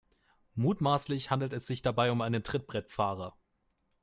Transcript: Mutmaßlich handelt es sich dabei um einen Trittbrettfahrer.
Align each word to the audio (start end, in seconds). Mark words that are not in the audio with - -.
Mutmaßlich 0.55 1.29
handelt 1.29 1.53
es 1.53 1.67
sich 1.67 1.83
dabei 1.83 2.11
um 2.11 2.21
einen 2.21 2.41
Trittbrettfahrer. 2.41 3.35